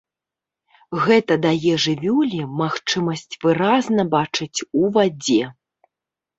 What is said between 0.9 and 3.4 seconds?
Гэта дае жывёле магчымасць